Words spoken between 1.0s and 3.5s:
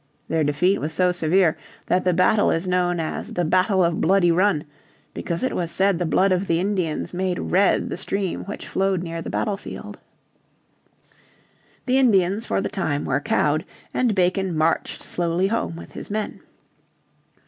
severe that the battle is known as the